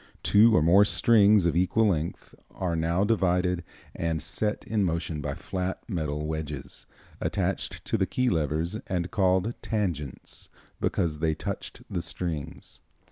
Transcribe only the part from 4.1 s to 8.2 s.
set in motion by flat metal wedges, attached to the